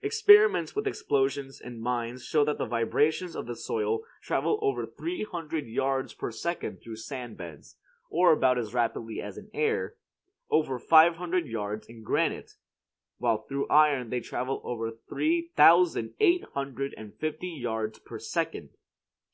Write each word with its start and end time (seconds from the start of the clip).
Experiments 0.00 0.74
with 0.74 0.86
explosions 0.86 1.60
in 1.60 1.78
mines 1.78 2.24
show 2.24 2.42
that 2.42 2.56
vibrations 2.56 3.36
of 3.36 3.44
the 3.44 3.54
soil 3.54 4.02
travel 4.22 4.58
over 4.62 4.86
three 4.86 5.24
hundred 5.24 5.66
yards 5.66 6.14
per 6.14 6.30
second 6.30 6.80
through 6.80 6.96
sand 6.96 7.36
beds, 7.36 7.76
or 8.08 8.32
about 8.32 8.56
as 8.56 8.72
rapidly 8.72 9.20
as 9.20 9.36
in 9.36 9.48
the 9.52 9.56
air; 9.56 9.96
over 10.48 10.78
five 10.78 11.16
hundred 11.16 11.44
yards 11.44 11.86
in 11.86 12.02
granite; 12.02 12.52
while 13.18 13.42
through 13.42 13.68
iron 13.68 14.08
they 14.08 14.20
travel 14.20 14.62
over 14.64 14.90
three 14.90 15.50
thousand 15.54 16.14
eight 16.18 16.44
hundred 16.54 16.94
and 16.96 17.12
fifty 17.16 17.48
yards 17.50 17.98
per 17.98 18.18
second. 18.18 18.70